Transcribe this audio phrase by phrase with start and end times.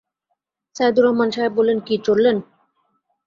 [0.75, 2.37] সাইদুর রহমান সাহেব বললেন, কি, চললেন?